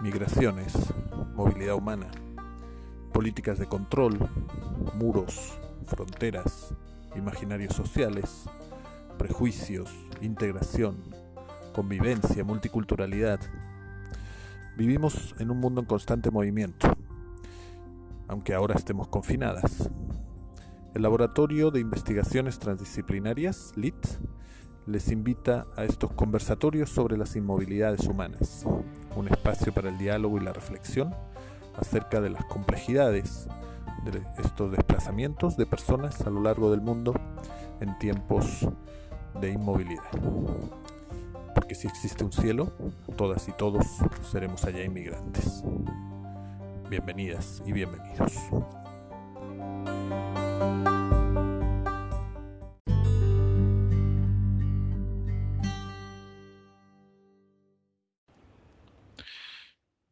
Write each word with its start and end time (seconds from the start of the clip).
migraciones, 0.00 0.74
movilidad 1.34 1.74
humana, 1.74 2.06
políticas 3.12 3.58
de 3.58 3.66
control, 3.66 4.16
muros, 4.94 5.58
fronteras, 5.86 6.74
imaginarios 7.16 7.74
sociales, 7.74 8.44
prejuicios, 9.18 9.90
integración, 10.20 10.96
convivencia, 11.74 12.44
multiculturalidad. 12.44 13.40
Vivimos 14.76 15.34
en 15.40 15.50
un 15.50 15.58
mundo 15.58 15.80
en 15.80 15.86
constante 15.86 16.30
movimiento, 16.30 16.88
aunque 18.28 18.54
ahora 18.54 18.76
estemos 18.76 19.08
confinadas. 19.08 19.90
El 20.94 21.02
Laboratorio 21.02 21.72
de 21.72 21.80
Investigaciones 21.80 22.60
Transdisciplinarias, 22.60 23.72
LIT, 23.74 24.06
les 24.86 25.10
invita 25.10 25.66
a 25.76 25.84
estos 25.84 26.12
conversatorios 26.12 26.88
sobre 26.90 27.18
las 27.18 27.34
inmovilidades 27.36 28.06
humanas, 28.06 28.64
un 29.18 29.28
espacio 29.28 29.72
para 29.74 29.88
el 29.88 29.98
diálogo 29.98 30.38
y 30.38 30.40
la 30.40 30.52
reflexión 30.52 31.14
acerca 31.76 32.20
de 32.20 32.30
las 32.30 32.44
complejidades 32.44 33.48
de 34.04 34.22
estos 34.42 34.70
desplazamientos 34.70 35.56
de 35.56 35.66
personas 35.66 36.20
a 36.22 36.30
lo 36.30 36.40
largo 36.40 36.70
del 36.70 36.80
mundo 36.80 37.14
en 37.80 37.98
tiempos 37.98 38.66
de 39.40 39.50
inmovilidad. 39.50 40.02
Porque 41.54 41.74
si 41.74 41.88
existe 41.88 42.24
un 42.24 42.32
cielo, 42.32 42.72
todas 43.16 43.48
y 43.48 43.52
todos 43.52 43.84
seremos 44.30 44.64
allá 44.64 44.84
inmigrantes. 44.84 45.64
Bienvenidas 46.88 47.62
y 47.66 47.72
bienvenidos. 47.72 48.32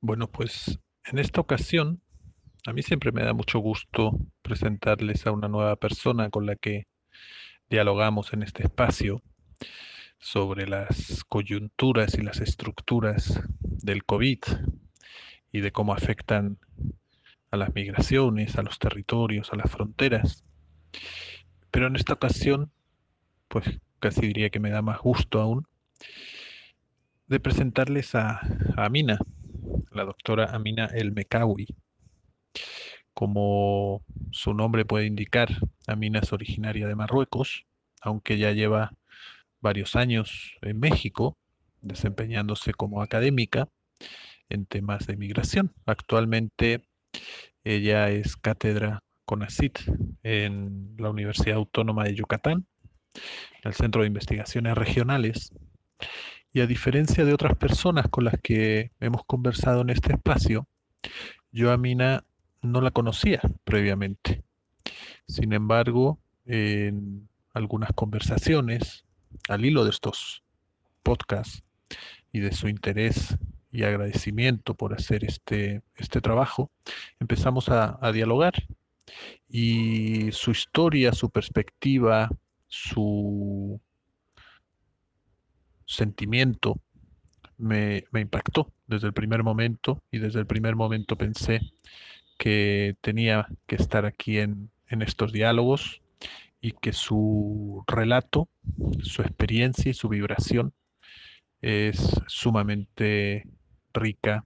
Bueno, 0.07 0.29
pues 0.31 0.79
en 1.07 1.19
esta 1.19 1.41
ocasión 1.41 2.01
a 2.65 2.73
mí 2.73 2.85
siempre 2.85 3.11
me 3.11 3.25
da 3.25 3.33
mucho 3.33 3.59
gusto 3.59 4.17
presentarles 4.41 5.27
a 5.27 5.33
una 5.33 5.49
nueva 5.49 5.75
persona 5.75 6.31
con 6.31 6.47
la 6.47 6.55
que 6.55 6.87
dialogamos 7.69 8.33
en 8.33 8.45
este 8.45 8.63
espacio 8.63 9.21
sobre 10.21 10.69
las 10.69 11.25
coyunturas 11.25 12.15
y 12.15 12.23
las 12.23 12.41
estructuras 12.41 13.41
del 13.59 14.05
COVID 14.05 14.39
y 15.51 15.61
de 15.61 15.73
cómo 15.73 15.93
afectan 15.93 16.61
a 17.51 17.57
las 17.57 17.75
migraciones, 17.75 18.55
a 18.55 18.63
los 18.63 18.79
territorios, 18.79 19.53
a 19.53 19.57
las 19.57 19.73
fronteras. 19.73 20.45
Pero 21.73 21.89
en 21.89 21.97
esta 21.97 22.13
ocasión, 22.13 22.71
pues 23.49 23.81
casi 23.99 24.21
diría 24.21 24.51
que 24.51 24.61
me 24.61 24.71
da 24.71 24.83
más 24.83 25.01
gusto 25.01 25.41
aún, 25.41 25.67
de 27.27 27.41
presentarles 27.41 28.15
a, 28.15 28.39
a 28.77 28.85
Amina 28.85 29.19
la 29.97 30.05
doctora 30.05 30.51
Amina 30.55 30.87
El 30.87 31.13
Mekawi. 31.13 31.67
Como 33.15 34.05
su 34.31 34.53
nombre 34.55 34.85
puede 34.85 35.07
indicar, 35.07 35.49
Amina 35.87 36.21
es 36.21 36.33
originaria 36.33 36.87
de 36.87 36.95
Marruecos, 36.95 37.65
aunque 38.03 38.39
ya 38.39 38.53
lleva 38.53 38.93
varios 39.61 39.97
años 39.97 40.57
en 40.61 40.79
México 40.79 41.37
desempeñándose 41.81 42.75
como 42.75 43.03
académica 43.03 43.69
en 44.49 44.67
temas 44.67 45.07
de 45.07 45.17
migración. 45.17 45.73
Actualmente 45.87 46.83
ella 47.65 48.11
es 48.11 48.37
cátedra 48.37 49.03
CONACIT 49.25 49.79
en 50.23 50.95
la 50.99 51.11
Universidad 51.11 51.57
Autónoma 51.57 52.05
de 52.05 52.15
Yucatán, 52.15 52.67
el 53.63 53.75
Centro 53.75 54.03
de 54.03 54.09
Investigaciones 54.09 54.77
Regionales, 54.77 55.53
y 56.57 56.61
a 56.63 56.67
diferencia 56.67 57.27
de 57.27 57.35
otras 57.35 57.55
personas 57.55 58.09
con 58.09 58.25
las 58.25 58.41
que 58.43 58.91
hemos 58.99 59.27
conversado 59.27 59.83
en 59.83 59.91
este 59.91 60.15
espacio, 60.15 60.67
yo 61.53 61.71
a 61.71 61.77
Mina 61.77 62.25
no 62.63 62.81
la 62.81 62.93
conocía 62.93 63.43
previamente. 63.65 64.43
Sin 65.29 65.53
embargo, 65.53 66.19
en 66.47 67.29
algunas 67.53 67.93
conversaciones, 67.93 69.05
al 69.51 69.67
hilo 69.67 69.85
de 69.85 69.91
estos 69.91 70.45
podcasts 71.03 71.63
y 72.33 72.41
de 72.41 72.53
su 72.53 72.69
interés 72.71 73.37
y 73.71 73.83
agradecimiento 73.83 74.73
por 74.73 74.95
hacer 74.95 75.25
este, 75.27 75.83
este 75.97 76.23
trabajo, 76.23 76.71
empezamos 77.21 77.69
a, 77.69 77.99
a 78.01 78.13
dialogar 78.13 78.55
y 79.47 80.33
su 80.33 80.53
historia, 80.53 81.13
su 81.13 81.29
perspectiva, 81.29 82.31
su 82.67 83.79
sentimiento 85.87 86.81
me, 87.59 88.05
impactó 88.15 88.73
desde 88.87 89.07
el 89.07 89.13
primer 89.13 89.43
momento 89.43 90.03
y 90.11 90.19
desde 90.19 90.41
el 90.41 90.47
primer 90.47 90.77
momento 90.77 91.17
pensé 91.17 91.61
que 92.39 92.97
tenía 93.01 93.49
que 93.67 93.77
estar 93.77 94.05
aquí 94.05 94.39
en, 94.39 94.71
en 94.89 95.03
estos 95.03 95.33
diálogos 95.33 96.03
y 96.61 96.73
que 96.73 96.93
su 96.93 97.85
relato, 97.87 98.49
su 99.03 99.23
experiencia 99.23 99.91
y 99.91 99.95
su 99.95 100.09
vibración 100.09 100.73
es 101.63 102.21
sumamente 102.27 103.45
rica 103.93 104.45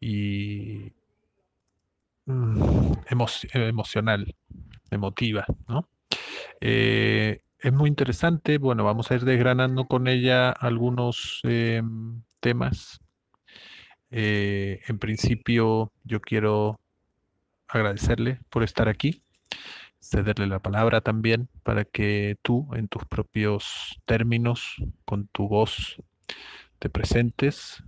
y 0.00 0.92
mm, 2.26 2.92
emocional, 3.10 4.34
emotiva, 4.90 5.46
¿no? 5.68 5.88
Eh, 6.60 7.40
es 7.58 7.72
muy 7.72 7.88
interesante. 7.88 8.58
Bueno, 8.58 8.84
vamos 8.84 9.10
a 9.10 9.14
ir 9.14 9.24
desgranando 9.24 9.86
con 9.86 10.08
ella 10.08 10.50
algunos 10.50 11.40
em, 11.44 12.22
temas. 12.40 13.00
Eh, 14.10 14.80
en 14.86 14.98
principio, 14.98 15.92
yo 16.04 16.20
quiero 16.20 16.78
agradecerle 17.68 18.40
por 18.50 18.62
estar 18.62 18.88
aquí, 18.88 19.22
cederle 20.00 20.46
la 20.46 20.60
palabra 20.60 21.00
también 21.00 21.48
para 21.62 21.84
que 21.84 22.36
tú, 22.42 22.68
en 22.74 22.88
tus 22.88 23.04
propios 23.06 24.00
términos, 24.04 24.76
con 25.04 25.26
tu 25.28 25.48
voz, 25.48 25.96
te 26.78 26.88
presentes, 26.90 27.82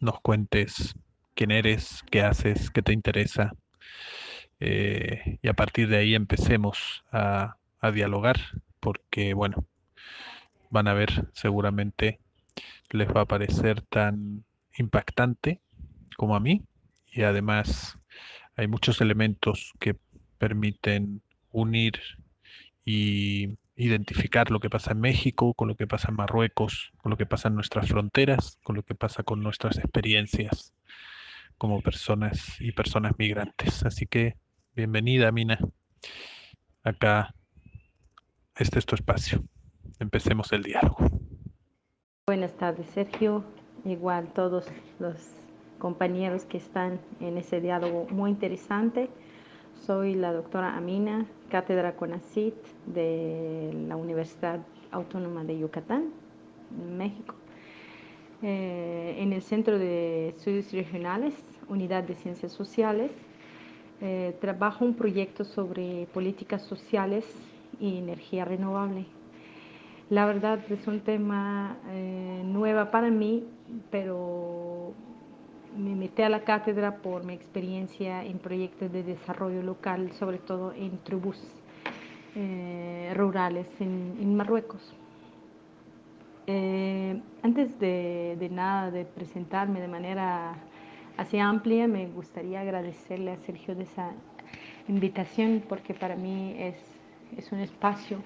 nos 0.00 0.20
cuentes 0.20 0.94
quién 1.34 1.50
eres, 1.50 2.02
qué 2.10 2.22
haces, 2.22 2.70
qué 2.70 2.82
te 2.82 2.92
interesa. 2.92 3.52
Eh, 4.60 5.38
y 5.42 5.48
a 5.48 5.54
partir 5.54 5.88
de 5.88 5.96
ahí 5.96 6.14
empecemos 6.14 7.04
a 7.10 7.56
a 7.84 7.92
dialogar, 7.92 8.40
porque 8.80 9.34
bueno, 9.34 9.66
van 10.70 10.88
a 10.88 10.94
ver 10.94 11.28
seguramente 11.34 12.18
les 12.88 13.08
va 13.08 13.22
a 13.22 13.26
parecer 13.26 13.82
tan 13.82 14.44
impactante 14.78 15.60
como 16.16 16.34
a 16.34 16.40
mí 16.40 16.64
y 17.12 17.22
además 17.22 17.98
hay 18.56 18.68
muchos 18.68 19.02
elementos 19.02 19.74
que 19.80 19.96
permiten 20.38 21.20
unir 21.50 22.00
y 22.86 23.58
identificar 23.76 24.50
lo 24.50 24.60
que 24.60 24.70
pasa 24.70 24.92
en 24.92 25.00
México, 25.00 25.52
con 25.52 25.68
lo 25.68 25.76
que 25.76 25.86
pasa 25.86 26.08
en 26.08 26.16
Marruecos, 26.16 26.90
con 26.96 27.10
lo 27.10 27.18
que 27.18 27.26
pasa 27.26 27.48
en 27.48 27.54
nuestras 27.54 27.88
fronteras, 27.88 28.58
con 28.62 28.76
lo 28.76 28.82
que 28.82 28.94
pasa 28.94 29.24
con 29.24 29.42
nuestras 29.42 29.76
experiencias 29.76 30.72
como 31.58 31.82
personas 31.82 32.58
y 32.60 32.72
personas 32.72 33.12
migrantes. 33.18 33.84
Así 33.84 34.06
que 34.06 34.36
bienvenida, 34.74 35.30
Mina. 35.32 35.58
Acá 36.82 37.34
este 38.56 38.78
es 38.78 38.86
tu 38.86 38.94
espacio. 38.94 39.42
Empecemos 39.98 40.52
el 40.52 40.62
diálogo. 40.62 41.08
Buenas 42.26 42.52
tardes, 42.56 42.86
Sergio. 42.94 43.44
Igual 43.84 44.28
todos 44.32 44.66
los 44.98 45.16
compañeros 45.78 46.44
que 46.44 46.58
están 46.58 47.00
en 47.20 47.36
ese 47.36 47.60
diálogo 47.60 48.06
muy 48.10 48.30
interesante. 48.30 49.10
Soy 49.86 50.14
la 50.14 50.32
doctora 50.32 50.76
Amina, 50.76 51.26
cátedra 51.50 51.96
CONACIT 51.96 52.54
de 52.86 53.74
la 53.88 53.96
Universidad 53.96 54.60
Autónoma 54.92 55.44
de 55.44 55.58
Yucatán, 55.58 56.10
México. 56.96 57.34
Eh, 58.42 59.16
en 59.18 59.32
el 59.32 59.42
Centro 59.42 59.78
de 59.78 60.28
Estudios 60.28 60.72
Regionales, 60.72 61.34
Unidad 61.68 62.04
de 62.04 62.14
Ciencias 62.14 62.52
Sociales, 62.52 63.10
eh, 64.00 64.36
trabajo 64.40 64.84
un 64.84 64.94
proyecto 64.94 65.44
sobre 65.44 66.06
políticas 66.12 66.62
sociales 66.62 67.24
y 67.80 67.98
energía 67.98 68.44
renovable. 68.44 69.06
La 70.10 70.26
verdad 70.26 70.60
es 70.70 70.86
un 70.86 71.00
tema 71.00 71.78
eh, 71.88 72.42
nueva 72.44 72.90
para 72.90 73.10
mí, 73.10 73.44
pero 73.90 74.92
me 75.76 75.94
metí 75.94 76.22
a 76.22 76.28
la 76.28 76.44
cátedra 76.44 76.96
por 76.96 77.24
mi 77.24 77.32
experiencia 77.32 78.24
en 78.24 78.38
proyectos 78.38 78.92
de 78.92 79.02
desarrollo 79.02 79.62
local, 79.62 80.12
sobre 80.12 80.38
todo 80.38 80.72
en 80.72 80.98
tribus 80.98 81.42
eh, 82.36 83.12
rurales 83.16 83.66
en, 83.80 84.36
Marruecos. 84.36 84.94
Eh, 86.46 87.18
antes 87.42 87.78
de, 87.80 88.36
de, 88.38 88.48
nada, 88.50 88.90
de 88.90 89.06
presentarme 89.06 89.80
de 89.80 89.88
manera 89.88 90.54
así 91.16 91.38
amplia, 91.38 91.88
me 91.88 92.06
gustaría 92.08 92.60
agradecerle 92.60 93.32
a 93.32 93.36
Sergio 93.38 93.74
de 93.74 93.84
esa 93.84 94.10
invitación 94.86 95.62
porque 95.66 95.94
para 95.94 96.14
mí 96.14 96.54
es 96.58 96.76
es 97.38 97.52
un 97.52 97.60
espacio 97.60 98.18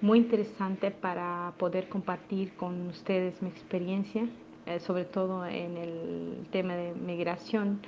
muy 0.00 0.18
interesante 0.18 0.90
para 0.90 1.52
poder 1.58 1.88
compartir 1.88 2.54
con 2.54 2.88
ustedes 2.88 3.40
mi 3.42 3.48
experiencia. 3.48 4.28
sobre 4.86 5.04
todo 5.04 5.44
en 5.46 5.76
el 5.76 6.46
tema 6.52 6.76
de 6.76 6.94
migración 6.94 7.80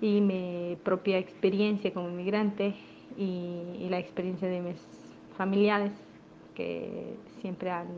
y 0.00 0.22
mi 0.22 0.76
propia 0.82 1.18
experiencia 1.18 1.92
como 1.92 2.08
inmigrante 2.08 2.74
y, 3.18 3.88
la 3.90 3.98
experiencia 3.98 4.48
de 4.48 4.60
mis 4.60 4.76
familiares 5.36 5.92
que 6.54 7.14
siempre 7.40 7.70
han 7.70 7.88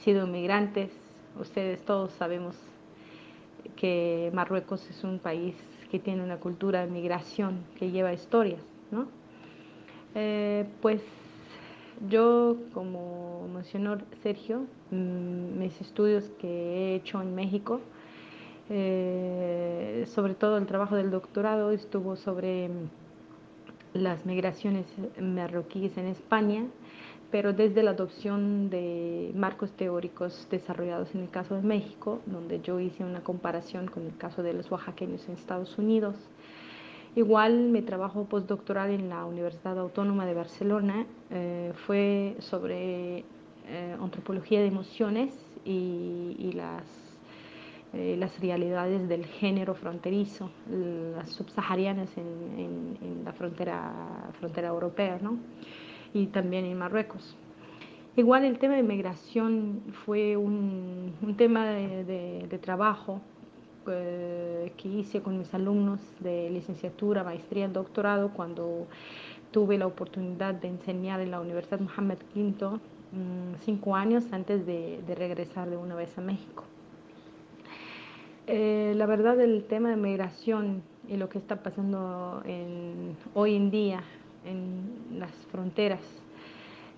sido 0.00 0.26
inmigrantes. 0.26 0.90
Ustedes 1.40 1.82
todos 1.84 2.12
sabemos 2.12 2.54
que 3.76 4.30
Marruecos 4.34 4.90
es 4.90 5.02
un 5.02 5.18
país 5.18 5.54
que 5.90 5.98
tiene 5.98 6.22
una 6.22 6.36
cultura 6.36 6.84
de 6.84 6.92
migración 6.92 7.64
que 7.78 7.90
lleva 7.90 8.12
historias, 8.12 8.60
¿no? 8.90 9.06
Eh, 10.14 10.66
pues 10.82 11.02
yo, 12.08 12.56
como 12.72 13.48
mencionó 13.52 13.98
Sergio, 14.22 14.66
mm, 14.90 15.58
mis 15.58 15.80
estudios 15.80 16.30
que 16.38 16.48
he 16.48 16.94
hecho 16.96 17.20
en 17.22 17.34
México, 17.34 17.80
eh, 18.70 20.06
sobre 20.14 20.34
todo 20.34 20.56
el 20.56 20.66
trabajo 20.66 20.96
del 20.96 21.10
doctorado 21.10 21.70
estuvo 21.70 22.16
sobre 22.16 22.70
las 23.92 24.24
migraciones 24.26 24.86
marroquíes 25.20 25.96
en 25.96 26.06
España, 26.06 26.66
pero 27.30 27.52
desde 27.52 27.82
la 27.82 27.92
adopción 27.92 28.70
de 28.70 29.32
marcos 29.34 29.72
teóricos 29.72 30.46
desarrollados 30.50 31.14
en 31.14 31.22
el 31.22 31.30
caso 31.30 31.56
de 31.56 31.62
México, 31.62 32.20
donde 32.26 32.60
yo 32.60 32.80
hice 32.80 33.04
una 33.04 33.22
comparación 33.22 33.86
con 33.86 34.06
el 34.06 34.16
caso 34.16 34.42
de 34.42 34.52
los 34.52 34.70
oaxaqueños 34.70 35.26
en 35.28 35.34
Estados 35.34 35.76
Unidos. 35.78 36.16
Igual 37.16 37.68
mi 37.68 37.82
trabajo 37.82 38.24
postdoctoral 38.24 38.90
en 38.90 39.08
la 39.08 39.24
Universidad 39.24 39.78
Autónoma 39.78 40.26
de 40.26 40.34
Barcelona 40.34 41.06
eh, 41.30 41.72
fue 41.86 42.34
sobre 42.40 43.18
eh, 43.68 43.96
antropología 44.00 44.60
de 44.60 44.66
emociones 44.66 45.32
y, 45.64 46.50
las, 46.54 46.82
eh, 47.92 48.16
las 48.18 48.40
realidades 48.40 49.08
del 49.08 49.26
género 49.26 49.74
fronterizo, 49.74 50.50
las 50.68 51.30
subsaharianas 51.30 52.10
en, 52.18 52.98
en, 53.00 53.24
la 53.24 53.32
frontera, 53.32 53.92
frontera 54.40 54.68
europea 54.68 55.18
¿no? 55.22 55.38
y 56.12 56.26
también 56.26 56.64
en 56.64 56.76
Marruecos. 56.76 57.36
Igual 58.16 58.44
el 58.44 58.58
tema 58.58 58.74
de 58.74 58.82
migración 58.82 59.82
fue 60.04 60.36
un, 60.36 61.14
un 61.22 61.36
tema 61.36 61.66
de, 61.66 62.04
de 62.48 62.58
trabajo 62.58 63.20
eh, 63.86 64.43
que 64.72 64.88
hice 64.88 65.22
con 65.22 65.38
mis 65.38 65.52
alumnos 65.54 66.00
de 66.20 66.50
licenciatura, 66.50 67.24
maestría, 67.24 67.68
doctorado, 67.68 68.30
cuando 68.30 68.86
tuve 69.50 69.78
la 69.78 69.86
oportunidad 69.86 70.54
de 70.54 70.68
enseñar 70.68 71.20
en 71.20 71.30
la 71.30 71.40
Universidad 71.40 71.80
Mohammed 71.80 72.18
V 72.34 72.42
mm, 72.42 73.54
cinco 73.60 73.94
años 73.94 74.24
antes 74.32 74.66
de, 74.66 75.00
regresar 75.14 75.70
de 75.70 75.76
una 75.76 75.94
vez 75.94 76.16
a 76.18 76.20
México. 76.20 76.64
Eh, 78.46 78.92
la 78.96 79.06
verdad, 79.06 79.40
el 79.40 79.64
tema 79.64 79.90
de 79.90 79.96
migración 79.96 80.82
y 81.08 81.16
lo 81.16 81.28
que 81.28 81.38
está 81.38 81.62
pasando 81.62 82.42
hoy 83.34 83.54
en 83.56 83.70
día 83.70 84.02
en 84.44 85.18
las 85.18 85.32
fronteras 85.50 86.00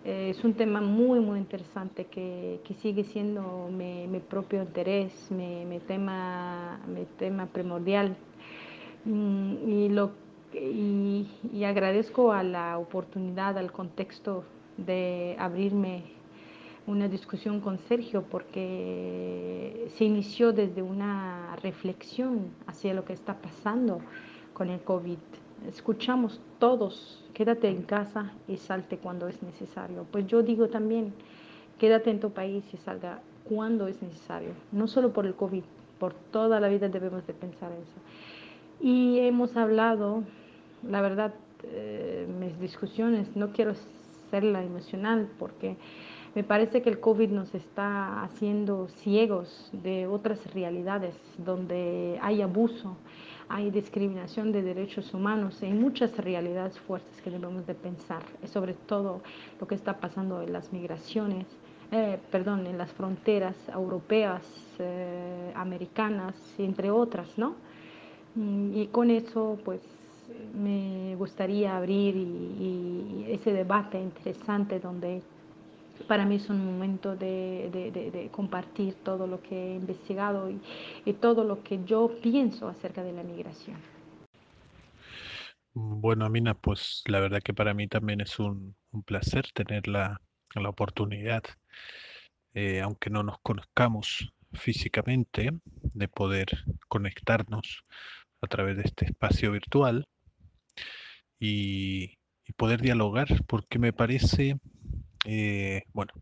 eh, 0.04 0.30
es 0.30 0.44
un 0.44 0.54
tema 0.54 0.80
muy, 0.80 1.20
muy 1.20 1.38
interesante 1.38 2.06
que, 2.06 2.60
que 2.64 2.74
sigue 2.74 3.04
siendo 3.04 3.68
mi, 3.70 4.06
mi, 4.06 4.20
propio 4.20 4.62
interés, 4.62 5.12
mi, 5.30 5.64
mi, 5.64 5.78
tema, 5.80 6.80
mi 6.86 7.04
tema 7.18 7.46
primordial. 7.46 8.16
Mm, 9.04 9.68
y, 9.68 9.88
lo, 9.88 10.12
y, 10.52 11.26
y 11.52 11.64
agradezco 11.64 12.32
a 12.32 12.42
la 12.42 12.78
oportunidad, 12.78 13.58
al 13.58 13.72
contexto 13.72 14.44
de 14.76 15.36
abrirme 15.38 16.04
una 16.86 17.08
discusión 17.08 17.60
con 17.60 17.78
Sergio 17.78 18.22
porque 18.30 19.88
se 19.96 20.04
inició 20.04 20.52
desde 20.52 20.82
una 20.82 21.56
reflexión 21.62 22.50
hacia 22.66 22.94
lo 22.94 23.04
que 23.04 23.12
está 23.12 23.34
pasando 23.40 24.00
con 24.54 24.70
el 24.70 24.80
COVID 24.80 25.18
escuchamos 25.66 26.40
todos, 26.58 27.24
quédate 27.34 27.68
en 27.68 27.82
casa 27.82 28.32
y 28.48 28.56
salte 28.56 28.98
cuando 28.98 29.28
es 29.28 29.42
necesario. 29.42 30.06
Pues 30.10 30.26
yo 30.26 30.42
digo 30.42 30.68
también, 30.68 31.12
quédate 31.78 32.10
en 32.10 32.20
tu 32.20 32.30
país 32.30 32.64
y 32.72 32.76
salga 32.78 33.20
cuando 33.44 33.86
es 33.86 34.00
necesario, 34.02 34.50
no 34.72 34.88
solo 34.88 35.12
por 35.12 35.26
el 35.26 35.34
COVID, 35.34 35.62
por 35.98 36.12
toda 36.14 36.60
la 36.60 36.68
vida 36.68 36.88
debemos 36.88 37.26
de 37.26 37.32
pensar 37.32 37.70
eso. 37.72 38.00
Y 38.80 39.18
hemos 39.20 39.56
hablado, 39.56 40.24
la 40.88 41.00
verdad, 41.00 41.32
eh, 41.62 42.26
mis 42.38 42.58
discusiones, 42.60 43.34
no 43.36 43.52
quiero 43.52 43.74
la 44.32 44.62
emocional 44.62 45.28
porque 45.38 45.76
me 46.34 46.44
parece 46.44 46.82
que 46.82 46.90
el 46.90 47.00
COVID 47.00 47.30
nos 47.30 47.54
está 47.54 48.22
haciendo 48.22 48.88
ciegos 48.88 49.70
de 49.72 50.06
otras 50.06 50.52
realidades 50.52 51.14
donde 51.38 52.18
hay 52.20 52.42
abuso, 52.42 52.96
hay 53.48 53.70
discriminación 53.70 54.52
de 54.52 54.62
derechos 54.62 55.14
humanos, 55.14 55.62
hay 55.62 55.72
muchas 55.72 56.16
realidades 56.16 56.78
fuertes 56.80 57.20
que 57.22 57.30
debemos 57.30 57.66
de 57.66 57.74
pensar, 57.74 58.22
sobre 58.52 58.74
todo 58.74 59.20
lo 59.60 59.66
que 59.66 59.74
está 59.74 59.98
pasando 60.00 60.42
en 60.42 60.52
las 60.52 60.72
migraciones, 60.72 61.46
eh, 61.92 62.18
perdón, 62.30 62.66
en 62.66 62.76
las 62.76 62.92
fronteras 62.92 63.54
europeas, 63.72 64.42
eh, 64.78 65.52
americanas, 65.54 66.34
entre 66.58 66.90
otras, 66.90 67.38
¿no? 67.38 67.54
Mm, 68.34 68.76
y 68.76 68.86
con 68.88 69.10
eso, 69.10 69.58
pues, 69.64 69.80
me 70.54 71.14
gustaría 71.16 71.76
abrir 71.76 72.16
ese 73.28 73.52
debate 73.52 74.00
interesante 74.00 74.80
donde 74.80 75.22
para 76.08 76.24
mí 76.24 76.36
es 76.36 76.48
un 76.48 76.64
momento 76.64 77.16
de, 77.16 78.28
compartir 78.32 78.94
todo 79.02 79.26
lo 79.26 79.42
que 79.42 79.54
he 79.54 79.74
investigado 79.74 80.50
y, 81.04 81.12
todo 81.14 81.44
lo 81.44 81.62
que 81.62 81.84
yo 81.84 82.18
pienso 82.22 82.68
acerca 82.68 83.02
de 83.02 83.12
la 83.12 83.22
migración. 83.22 83.76
Bueno, 85.74 86.24
Amina, 86.24 86.54
pues 86.54 87.02
la 87.06 87.20
verdad 87.20 87.40
que 87.42 87.52
para 87.52 87.74
mí 87.74 87.86
también 87.86 88.20
es 88.20 88.38
un, 88.38 88.74
placer 89.04 89.46
tener 89.52 89.88
la, 89.88 90.20
oportunidad, 90.66 91.42
eh, 92.54 92.80
aunque 92.80 93.10
no 93.10 93.22
nos 93.22 93.38
conozcamos 93.40 94.32
físicamente, 94.54 95.50
de 95.64 96.08
poder 96.08 96.46
conectarnos 96.88 97.84
a 98.40 98.46
través 98.46 98.76
de 98.78 98.84
este 98.84 99.04
espacio 99.04 99.52
virtual 99.52 100.06
y 101.38 102.16
poder 102.56 102.80
dialogar, 102.80 103.28
porque 103.46 103.78
me 103.78 103.92
parece 103.92 104.56
eh, 105.28 105.82
bueno, 105.92 106.12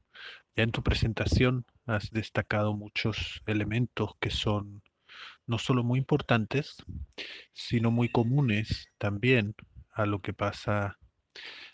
ya 0.56 0.62
en 0.62 0.72
tu 0.72 0.82
presentación 0.82 1.66
has 1.84 2.10
destacado 2.10 2.72
muchos 2.72 3.42
elementos 3.46 4.12
que 4.18 4.30
son 4.30 4.82
no 5.46 5.58
solo 5.58 5.84
muy 5.84 5.98
importantes, 5.98 6.82
sino 7.52 7.90
muy 7.90 8.08
comunes 8.08 8.88
también 8.96 9.54
a 9.92 10.06
lo 10.06 10.20
que 10.22 10.32
pasa 10.32 10.98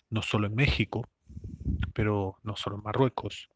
no 0.09 0.21
solo 0.21 0.47
en 0.47 0.55
México, 0.55 1.09
pero 1.93 2.37
no 2.43 2.57
solo 2.57 2.75
en 2.75 2.83
Marruecos, 2.83 3.47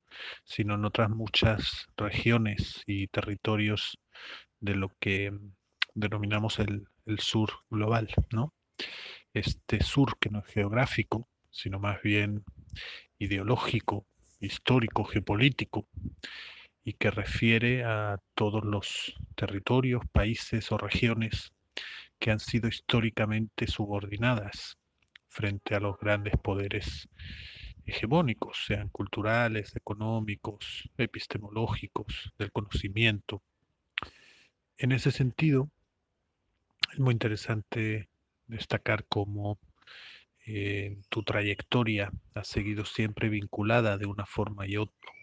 sino 0.46 0.76
en 0.76 0.86
otras 0.86 1.10
muchas 1.10 1.88
regiones 1.98 2.82
y 2.88 3.08
territorios 3.08 4.00
de 4.62 4.76
lo 4.76 4.90
que 5.02 5.38
denominamos 5.96 6.60
el, 6.60 6.88
el 7.06 7.20
sur 7.20 7.50
global, 7.70 8.08
¿no? 8.32 8.54
Este 9.34 9.84
sur 9.84 10.18
que 10.18 10.30
no 10.30 10.40
es 10.40 10.46
geográfico, 10.46 11.28
sino 11.52 11.78
más 11.78 12.02
bien 12.02 12.46
ideológico, 13.20 14.06
histórico, 14.40 15.04
geopolítico, 15.06 15.88
y 16.84 16.94
que 16.94 17.10
refiere 17.10 17.84
a 17.84 18.20
todos 18.36 18.64
los 18.64 19.16
territorios, 19.36 20.04
países 20.12 20.72
o 20.72 20.78
regiones 20.78 21.52
que 22.20 22.32
han 22.32 22.40
sido 22.40 22.68
históricamente 22.68 23.68
subordinadas 23.68 24.78
frente 25.28 25.76
a 25.76 25.80
los 25.80 25.98
grandes 26.00 26.36
poderes 26.38 27.10
hegemónicos, 27.86 28.66
sean 28.66 28.90
culturales, 28.90 29.76
económicos, 29.76 30.90
epistemológicos, 30.98 32.32
del 32.38 32.52
conocimiento. 32.52 33.42
En 34.78 34.92
ese 34.92 35.12
sentido, 35.12 35.70
es 36.94 37.00
muy 37.00 37.14
interesante 37.14 38.10
destacar 38.48 39.06
cómo 39.06 39.60
eh, 40.48 40.98
tu 41.10 41.24
trayectoria 41.24 42.12
ha 42.36 42.44
seguido 42.44 42.86
siempre 42.86 43.30
vinculada 43.30 43.98
de 43.98 44.06
una 44.06 44.26
forma 44.26 44.66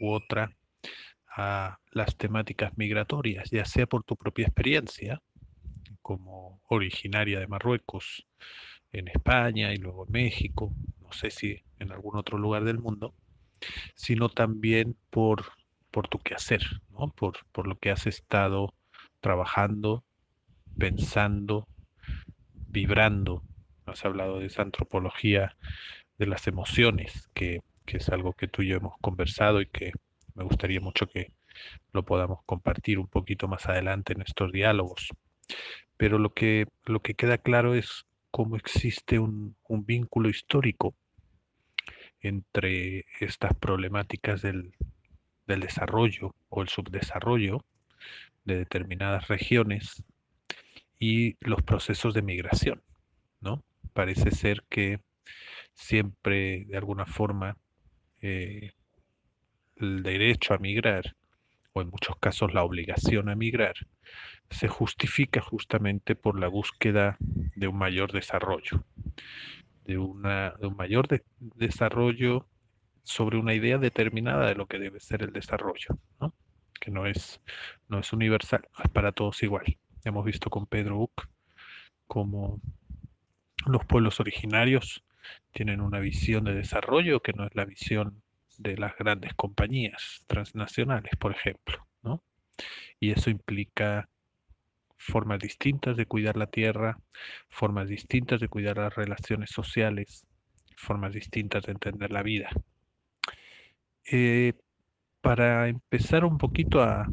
u 0.00 0.12
otra 0.12 0.50
a 1.35 1.79
las 1.93 2.17
temáticas 2.17 2.76
migratorias, 2.76 3.50
ya 3.50 3.64
sea 3.64 3.87
por 3.87 4.02
tu 4.05 4.17
propia 4.17 4.47
experiencia, 4.47 5.23
como 6.02 6.61
originaria 6.69 7.38
de 7.38 7.47
Marruecos, 7.47 8.26
en 8.93 9.09
España 9.09 9.73
y 9.73 9.79
luego 9.79 10.07
en 10.07 10.12
México, 10.12 10.75
no 11.00 11.12
sé 11.12 11.31
si 11.31 11.62
en 11.79 11.93
algún 11.93 12.17
otro 12.17 12.37
lugar 12.37 12.64
del 12.64 12.79
mundo, 12.79 13.14
sino 13.95 14.29
también 14.29 14.97
por, 15.09 15.45
por 15.91 16.09
tu 16.09 16.19
quehacer, 16.19 16.62
¿no? 16.91 17.09
por, 17.09 17.38
por 17.52 17.67
lo 17.67 17.79
que 17.79 17.91
has 17.91 18.07
estado 18.07 18.75
trabajando, 19.21 20.05
pensando, 20.76 21.69
vibrando 22.69 23.43
has 23.93 24.05
hablado 24.05 24.41
de 24.41 24.47
esa 24.47 24.63
antropología 24.63 25.57
de 26.19 26.27
las 26.27 26.47
emociones, 26.47 27.29
que, 27.35 27.61
es 27.87 28.09
algo 28.09 28.33
que 28.33 28.49
tú 28.49 28.63
y 28.63 28.69
yo 28.69 28.77
hemos 28.77 28.95
conversado 29.01 29.61
y 29.61 29.67
que 29.67 29.93
me 30.35 30.45
gustaría 30.45 30.81
mucho 30.81 31.07
que, 31.07 31.33
lo 31.93 32.05
podamos 32.05 32.41
compartir 32.47 32.99
un 32.99 33.09
poquito 33.09 33.49
más 33.49 33.69
adelante 33.69 34.15
en 34.15 34.23
estos 34.23 34.51
diálogos. 34.53 35.09
Pero 35.99 36.19
lo 36.19 36.33
que, 36.33 36.67
lo 36.87 37.01
que 37.01 37.15
queda 37.15 37.39
claro 37.39 37.75
es 37.75 38.07
cómo 38.31 38.57
existe 38.57 39.19
un, 39.19 39.57
un 39.69 39.85
vínculo 39.85 40.31
histórico 40.31 40.95
entre 42.23 43.05
estas 43.21 43.55
problemáticas 43.55 44.41
del, 44.41 44.73
del 45.47 45.61
desarrollo 45.61 46.35
o 46.49 46.63
el 46.63 46.69
subdesarrollo 46.69 47.65
de 48.45 48.57
determinadas 48.57 49.29
regiones 49.29 50.03
y 50.99 51.37
los 51.41 51.63
procesos 51.63 52.15
de 52.15 52.23
migración, 52.23 52.83
¿no? 53.41 53.63
Parece 53.93 54.31
ser 54.31 54.65
que 54.69 55.01
siempre, 55.75 56.65
de 56.67 56.77
alguna 56.77 57.07
forma, 57.07 57.57
eh, 58.21 58.73
el 59.77 60.03
derecho 60.03 60.55
a 60.55 60.59
migrar, 60.59 61.17
o 61.73 61.83
en 61.83 61.89
muchos 61.89 62.17
casos 62.17 62.55
la 62.55 62.63
obligación 62.63 63.29
a 63.29 63.35
migrar, 63.35 63.75
se 64.51 64.69
justifica 64.69 65.41
justamente 65.41 66.15
por 66.15 66.39
la 66.39 66.49
búsqueda 66.49 67.17
de 67.21 67.69
un 67.69 67.77
mayor 67.77 68.13
desarrollo, 68.13 68.85
de, 69.85 69.99
una, 69.99 70.53
de 70.61 70.67
un 70.67 70.77
mayor 70.77 71.09
desarrollo 71.39 72.47
sobre 73.03 73.39
una 73.39 73.55
idea 73.55 73.79
determinada 73.79 74.47
de 74.47 74.55
lo 74.55 74.67
que 74.67 74.79
debe 74.79 75.01
ser 75.01 75.23
el 75.23 75.33
desarrollo, 75.33 75.99
que 76.81 76.91
no 76.91 77.07
es, 77.07 77.41
no 77.89 77.99
es 77.99 78.13
universal, 78.13 78.69
es 78.85 78.91
para 78.91 79.13
todos 79.13 79.43
igual. 79.43 79.79
Hemos 80.05 80.25
visto 80.25 80.51
con 80.51 80.67
Pedro 80.67 80.99
Uc 80.99 81.29
como 82.07 82.61
los 83.66 83.85
pueblos 83.85 84.21
originarios 84.21 85.04
tienen 85.52 85.81
una 85.81 86.00
visión 86.00 86.45
de 86.45 86.54
desarrollo 86.54 87.21
que 87.21 87.33
no 87.33 87.47
es 87.47 87.54
la 87.54 87.64
visión 87.64 88.23
de 88.59 88.76
las 88.76 88.97
grandes 88.97 89.35
compañías 89.35 90.25
transnacionales, 90.26 91.12
por 91.19 91.33
ejemplo, 91.33 91.87
¿no? 92.02 92.23
Y 93.00 93.11
eso 93.11 93.31
implica 93.31 94.09
formas 94.97 95.40
distintas 95.40 95.97
de 95.97 96.07
cuidar 96.07 96.37
la 96.37 96.47
tierra, 96.47 96.99
formas 97.49 97.88
distintas 97.88 98.40
de 98.40 98.49
cuidar 98.49 98.76
las 98.76 98.95
relaciones 98.95 99.50
sociales, 99.50 100.25
formas 100.76 101.12
distintas 101.12 101.64
de 101.64 101.73
entender 101.73 102.11
la 102.12 102.23
vida. 102.23 102.50
Eh, 104.04 104.54
para 105.21 105.69
empezar 105.69 106.25
un 106.25 106.38
poquito 106.38 106.83
a 106.83 107.07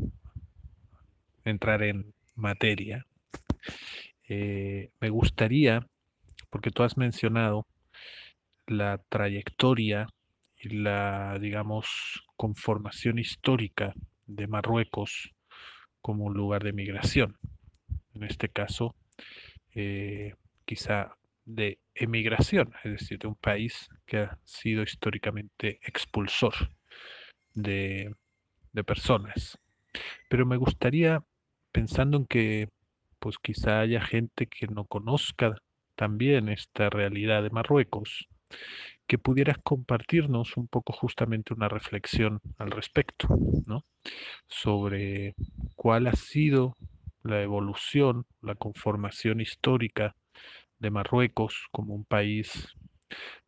entrar 1.45 1.83
en 1.83 2.13
materia, 2.35 3.05
eh, 4.27 4.91
me 4.99 5.09
gustaría, 5.09 5.87
porque 6.49 6.71
tú 6.71 6.83
has 6.83 6.97
mencionado 6.97 7.67
la 8.67 8.99
trayectoria 9.09 10.07
y 10.57 10.69
la, 10.69 11.37
digamos, 11.39 12.23
conformación 12.35 13.19
histórica 13.19 13.93
de 14.27 14.47
Marruecos 14.47 15.33
como 16.01 16.25
un 16.25 16.33
lugar 16.33 16.63
de 16.63 16.73
migración. 16.73 17.37
En 18.13 18.23
este 18.23 18.49
caso, 18.49 18.95
eh, 19.75 20.33
quizá 20.65 21.15
de 21.45 21.79
emigración, 21.95 22.73
es 22.83 22.91
decir, 22.91 23.19
de 23.19 23.27
un 23.27 23.35
país 23.35 23.89
que 24.05 24.17
ha 24.17 24.37
sido 24.43 24.83
históricamente 24.83 25.79
expulsor 25.81 26.53
de, 27.53 28.13
de 28.73 28.83
personas. 28.83 29.57
Pero 30.29 30.45
me 30.45 30.57
gustaría, 30.57 31.23
pensando 31.71 32.17
en 32.17 32.25
que 32.25 32.69
pues 33.19 33.37
quizá 33.37 33.81
haya 33.81 34.01
gente 34.01 34.47
que 34.47 34.67
no 34.67 34.85
conozca 34.85 35.55
también 35.99 36.47
esta 36.47 36.89
realidad 36.89 37.43
de 37.43 37.49
Marruecos, 37.49 38.29
que 39.05 39.17
pudieras 39.17 39.57
compartirnos 39.61 40.55
un 40.55 40.69
poco 40.69 40.93
justamente 40.93 41.53
una 41.53 41.67
reflexión 41.67 42.39
al 42.57 42.71
respecto, 42.71 43.27
¿no? 43.65 43.83
Sobre 44.47 45.35
cuál 45.75 46.07
ha 46.07 46.13
sido 46.13 46.77
la 47.21 47.41
evolución, 47.41 48.25
la 48.41 48.55
conformación 48.55 49.41
histórica 49.41 50.15
de 50.79 50.89
Marruecos 50.89 51.67
como 51.69 51.95
un 51.95 52.05
país, 52.05 52.69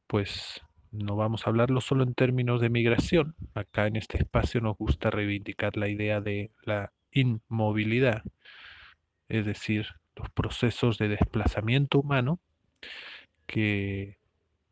pues 0.07 0.61
no 0.91 1.15
vamos 1.15 1.47
a 1.47 1.51
hablarlo 1.51 1.79
solo 1.79 2.03
en 2.03 2.15
términos 2.15 2.59
de 2.59 2.69
migración. 2.69 3.33
Acá 3.53 3.87
en 3.87 3.95
este 3.95 4.17
espacio 4.17 4.59
nos 4.59 4.75
gusta 4.75 5.09
reivindicar 5.09 5.77
la 5.77 5.87
idea 5.87 6.19
de 6.19 6.51
la 6.65 6.91
inmovilidad, 7.13 8.23
es 9.29 9.45
decir, 9.45 9.87
los 10.21 10.29
procesos 10.29 10.97
de 10.97 11.07
desplazamiento 11.07 11.99
humano 11.99 12.39
que 13.47 14.17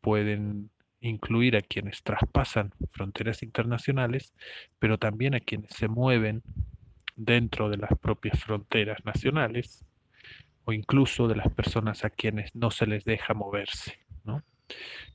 pueden 0.00 0.70
incluir 1.00 1.56
a 1.56 1.60
quienes 1.60 2.02
traspasan 2.02 2.72
fronteras 2.92 3.42
internacionales, 3.42 4.32
pero 4.78 4.98
también 4.98 5.34
a 5.34 5.40
quienes 5.40 5.70
se 5.70 5.88
mueven 5.88 6.42
dentro 7.16 7.68
de 7.68 7.78
las 7.78 7.90
propias 7.98 8.42
fronteras 8.42 9.04
nacionales 9.04 9.84
o 10.64 10.72
incluso 10.72 11.26
de 11.26 11.36
las 11.36 11.52
personas 11.52 12.04
a 12.04 12.10
quienes 12.10 12.54
no 12.54 12.70
se 12.70 12.86
les 12.86 13.04
deja 13.04 13.34
moverse. 13.34 13.98
¿no? 14.24 14.42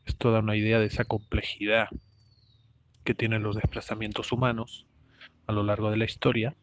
Esto 0.05 0.31
da 0.31 0.39
una 0.39 0.55
idea 0.55 0.79
de 0.79 0.87
esa 0.87 1.05
complejidad 1.05 1.87
que 3.03 3.13
tienen 3.13 3.43
los 3.43 3.55
desplazamientos 3.55 4.31
humanos 4.31 4.85
a 5.47 5.53
lo 5.53 5.63
largo 5.63 5.91
de 5.91 5.97
la 5.97 6.05
historia 6.05 6.55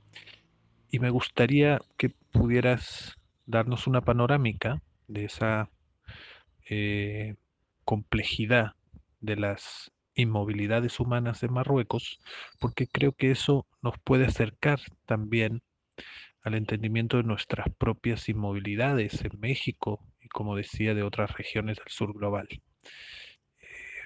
y 0.90 0.98
me 0.98 1.10
gustaría 1.10 1.80
que 1.96 2.10
pudieras 2.10 3.16
darnos 3.46 3.86
una 3.86 4.00
panorámica 4.00 4.82
de 5.08 5.24
esa 5.24 5.70
eh, 6.68 7.34
complejidad 7.84 8.72
de 9.20 9.36
las 9.36 9.92
inmovilidades 10.14 11.00
humanas 11.00 11.40
de 11.40 11.48
Marruecos, 11.48 12.20
porque 12.60 12.86
creo 12.86 13.12
que 13.12 13.30
eso 13.30 13.66
nos 13.80 13.94
puede 13.98 14.26
acercar 14.26 14.80
también 15.06 15.62
al 16.42 16.54
entendimiento 16.54 17.16
de 17.16 17.22
nuestras 17.22 17.68
propias 17.78 18.28
inmovilidades 18.28 19.24
en 19.24 19.38
México 19.40 20.00
y, 20.20 20.28
como 20.28 20.56
decía, 20.56 20.94
de 20.94 21.02
otras 21.02 21.32
regiones 21.32 21.78
del 21.78 21.88
sur 21.88 22.12
global. 22.12 22.48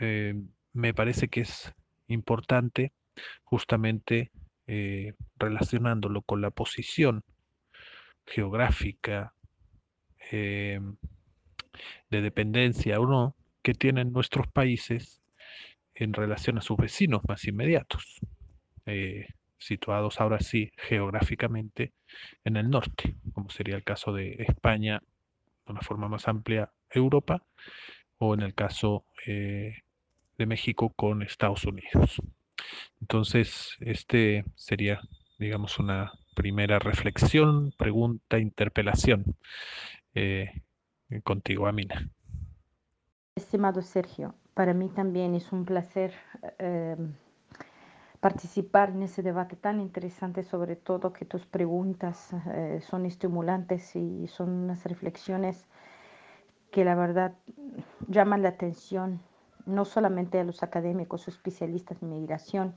Eh, 0.01 0.35
me 0.73 0.93
parece 0.93 1.29
que 1.29 1.41
es 1.41 1.73
importante 2.09 2.93
justamente 3.45 4.31
eh, 4.67 5.15
relacionándolo 5.39 6.23
con 6.23 6.43
la 6.43 6.51
posición 6.51 7.23
geográfica 8.27 9.33
eh, 10.31 10.81
de 12.11 12.21
dependencia 12.21 13.01
o 13.01 13.07
no 13.07 13.37
que 13.63 13.75
tienen 13.75 14.13
nuestros 14.13 14.49
países 14.49 15.23
en 15.95 16.13
relación 16.13 16.59
a 16.59 16.61
sus 16.61 16.77
vecinos 16.77 17.23
más 17.27 17.45
inmediatos, 17.47 18.21
eh, 18.85 19.29
situados 19.59 20.21
ahora 20.21 20.41
sí 20.41 20.71
geográficamente 20.77 21.93
en 22.45 22.57
el 22.57 22.69
norte, 22.69 23.17
como 23.33 23.51
sería 23.51 23.77
el 23.77 23.85
caso 23.85 24.13
de 24.13 24.37
España, 24.47 25.03
de 25.65 25.73
una 25.73 25.81
forma 25.81 26.09
más 26.09 26.29
amplia 26.29 26.71
Europa, 26.91 27.43
o 28.19 28.35
en 28.35 28.43
el 28.43 28.55
caso 28.55 29.05
de 29.27 30.47
México 30.47 30.91
con 30.91 31.23
Estados 31.23 31.65
Unidos. 31.65 32.21
Entonces, 33.01 33.77
este 33.81 34.45
sería, 34.55 35.01
digamos, 35.39 35.79
una 35.79 36.13
primera 36.37 36.79
reflexión, 36.79 37.73
pregunta, 37.79 38.39
interpelación 38.39 39.25
eh, 40.15 40.63
contigo, 41.25 41.67
Amina. 41.67 42.09
Estimado 43.35 43.81
Sergio, 43.81 44.35
para 44.55 44.75
mí 44.75 44.89
también 44.91 45.35
es 45.35 45.51
un 45.51 45.65
placer 45.65 46.13
eh, 46.59 46.97
participar 48.21 48.91
en 48.91 49.03
ese 49.03 49.23
debate 49.23 49.57
tan 49.57 49.81
interesante, 49.81 50.43
sobre 50.43 50.77
todo 50.77 51.13
que 51.13 51.25
tus 51.25 51.47
preguntas 51.47 52.35
eh, 52.53 52.81
son 52.83 53.07
estimulantes 53.07 53.97
y 53.97 54.29
son 54.29 54.51
unas 54.51 54.85
reflexiones 54.85 55.67
que 56.71 56.85
la 56.85 56.95
verdad 56.95 57.33
llaman 58.09 58.43
la 58.43 58.51
atención 58.51 59.21
no 59.65 59.85
solamente 59.85 60.39
a 60.39 60.45
los 60.45 60.63
académicos 60.63 61.29
especialistas 61.29 62.03
en 62.03 62.11
migración, 62.11 62.75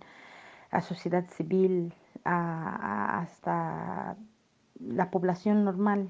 a 0.72 0.82
sociedad 0.82 1.26
civil, 1.28 1.94
hasta 2.24 4.16
la 4.80 5.12
población 5.12 5.66
normal. 5.66 6.10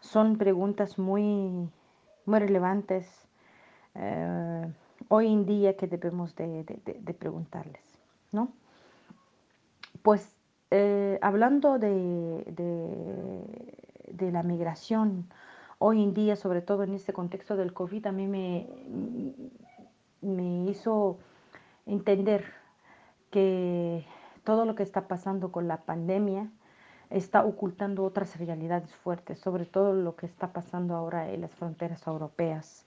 Son 0.00 0.38
preguntas 0.38 0.98
muy, 0.98 1.68
muy 2.26 2.38
relevantes 2.38 3.28
eh, 3.94 4.72
hoy 5.08 5.32
en 5.32 5.46
día 5.46 5.76
que 5.76 5.86
debemos 5.86 6.34
de, 6.36 6.64
preguntarles, 7.18 7.82
¿no? 8.32 8.52
Pues 10.02 10.36
eh, 10.70 11.18
hablando 11.20 11.78
de, 11.78 12.44
de, 14.08 14.32
la 14.32 14.42
migración, 14.42 15.28
hoy 15.78 16.02
en 16.02 16.14
día, 16.14 16.36
sobre 16.36 16.62
todo 16.62 16.84
en 16.84 16.94
este 16.94 17.12
contexto 17.12 17.56
del 17.56 17.72
COVID, 17.72 18.06
a 18.06 18.12
mí 18.12 18.28
me, 18.28 18.68
me 20.20 20.70
hizo 20.70 21.18
entender 21.86 22.44
que 23.30 24.06
todo 24.44 24.64
lo 24.64 24.74
que 24.74 24.82
está 24.82 25.08
pasando 25.08 25.52
con 25.52 25.68
la 25.68 25.78
pandemia 25.78 26.50
está 27.10 27.44
ocultando 27.44 28.04
otras 28.04 28.38
realidades 28.38 28.94
fuertes, 28.94 29.38
sobre 29.38 29.66
todo 29.66 29.94
lo 29.94 30.16
que 30.16 30.26
está 30.26 30.52
pasando 30.52 30.94
ahora 30.94 31.30
en 31.30 31.40
las 31.40 31.54
fronteras 31.54 32.06
europeas. 32.06 32.86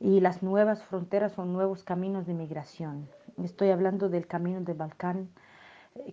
Y 0.00 0.20
las 0.20 0.42
nuevas 0.42 0.82
fronteras 0.82 1.32
son 1.32 1.52
nuevos 1.52 1.84
caminos 1.84 2.26
de 2.26 2.34
migración. 2.34 3.08
Estoy 3.42 3.70
hablando 3.70 4.08
del 4.08 4.26
camino 4.26 4.60
del 4.60 4.76
Balcán, 4.76 5.28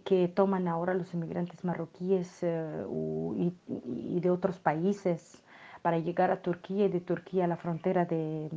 que 0.03 0.27
toman 0.27 0.67
ahora 0.67 0.93
los 0.93 1.13
inmigrantes 1.13 1.63
marroquíes 1.63 2.39
eh, 2.43 2.85
y, 3.35 4.19
de 4.19 4.29
otros 4.29 4.59
países 4.59 5.41
para 5.81 5.99
llegar 5.99 6.31
a 6.31 6.41
Turquía 6.41 6.85
y 6.85 6.89
de 6.89 6.99
Turquía 6.99 7.45
a 7.45 7.47
la 7.47 7.55
frontera 7.55 8.05
de, 8.05 8.49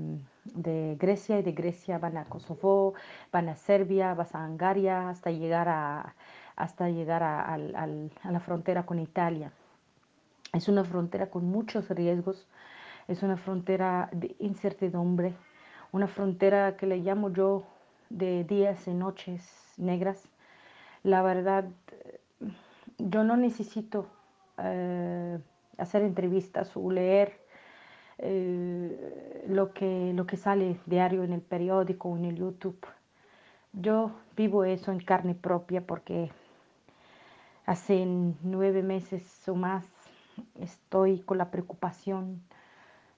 Grecia 0.44 1.38
y 1.38 1.42
de 1.42 1.52
Grecia 1.52 1.98
van 1.98 2.16
a 2.16 2.24
Kosovo, 2.24 2.94
van 3.30 3.48
a 3.48 3.56
Serbia, 3.56 4.14
van 4.14 4.26
a 4.32 4.46
Hungaria 4.46 5.08
hasta 5.08 5.30
llegar 5.30 5.68
a, 5.68 6.14
hasta 6.56 6.88
llegar 6.88 7.22
a, 7.22 7.56
la 7.56 8.40
frontera 8.40 8.84
con 8.84 8.98
Italia. 8.98 9.52
Es 10.52 10.68
una 10.68 10.84
frontera 10.84 11.30
con 11.30 11.44
muchos 11.46 11.88
riesgos, 11.88 12.46
es 13.08 13.22
una 13.22 13.36
frontera 13.36 14.08
de 14.12 14.36
incertidumbre, 14.38 15.34
una 15.92 16.08
frontera 16.08 16.76
que 16.76 16.86
le 16.86 16.98
llamo 16.98 17.32
yo 17.32 17.64
de 18.10 18.44
días 18.44 18.86
y 18.86 18.94
noches 18.94 19.74
negras. 19.76 20.28
La 21.02 21.22
verdad, 21.22 21.64
yo 22.98 23.24
no 23.24 23.36
necesito 23.36 24.06
eh, 24.58 25.38
hacer 25.78 26.02
entrevistas 26.02 26.76
o 26.76 26.90
leer 26.90 27.41
eh, 28.22 29.44
lo, 29.48 29.72
que, 29.72 30.12
lo 30.14 30.26
que 30.26 30.36
sale 30.36 30.78
diario 30.86 31.24
en 31.24 31.32
el 31.32 31.40
periódico 31.40 32.08
o 32.08 32.16
en 32.16 32.24
el 32.24 32.36
YouTube. 32.36 32.86
Yo 33.72 34.12
vivo 34.36 34.64
eso 34.64 34.92
en 34.92 35.00
carne 35.00 35.34
propia 35.34 35.86
porque 35.86 36.30
hace 37.66 38.06
nueve 38.42 38.82
meses 38.82 39.48
o 39.48 39.54
más 39.54 39.84
estoy 40.60 41.20
con 41.20 41.38
la 41.38 41.50
preocupación 41.50 42.42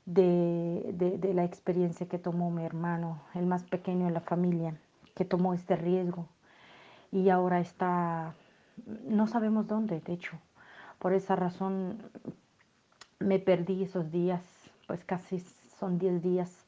de, 0.07 1.33
la 1.35 1.45
experiencia 1.45 2.09
que 2.09 2.19
tomó 2.19 2.51
mi 2.51 2.65
hermano, 2.65 3.21
el 3.35 3.47
más 3.47 3.65
pequeño 3.65 4.07
de 4.07 4.13
la 4.13 4.21
familia, 4.21 4.75
que 5.15 5.25
tomó 5.25 5.55
este 5.55 5.77
riesgo 5.77 6.27
y 7.13 7.29
ahora 7.29 7.61
está, 7.61 8.35
no 9.07 9.27
sabemos 9.27 9.67
dónde, 9.67 10.01
de 10.01 10.13
hecho. 10.13 10.39
Por 10.99 11.13
esa 11.13 11.37
razón 11.37 11.99
me 13.19 13.39
perdí 13.39 13.83
esos 13.85 14.11
días, 14.11 14.43
pues 14.87 15.05
casi 15.05 15.41
son 15.79 15.99
10 15.99 16.23
días 16.23 16.67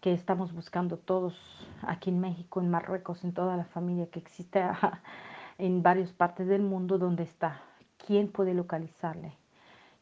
que 0.00 0.12
estamos 0.12 0.52
buscando 0.52 0.96
todos 0.96 1.34
aquí 1.82 2.10
en 2.10 2.20
México, 2.20 2.60
en 2.60 2.70
Marruecos, 2.70 3.24
en 3.24 3.32
toda 3.32 3.56
la 3.56 3.64
familia 3.64 4.06
que 4.10 4.18
existe 4.18 4.62
en 5.58 5.82
varias 5.82 6.12
partes 6.12 6.46
del 6.46 6.62
mundo, 6.62 6.98
donde 6.98 7.24
está, 7.24 7.60
quién 8.06 8.28
puede 8.28 8.54
localizarle. 8.54 9.36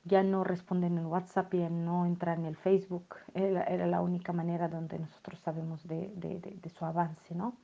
Ya 0.05 0.23
no 0.23 0.45
responden 0.45 0.97
en 0.99 1.07
WhatsApp, 1.07 1.53
ya 1.55 1.69
no 1.69 2.07
entran 2.07 2.41
en 2.41 2.47
el 2.47 2.57
Facebook, 2.57 3.17
era, 3.35 3.87
la 3.87 4.01
única 4.01 4.33
manera 4.33 4.69
donde 4.69 4.99
nosotros 4.99 5.41
sabemos 5.41 5.87
de, 5.87 6.09
de 6.15 6.71
su 6.71 6.85
avance, 6.85 7.35
¿no? 7.35 7.55